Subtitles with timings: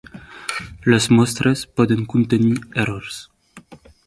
[0.93, 3.25] Les mostres poden contenir errors.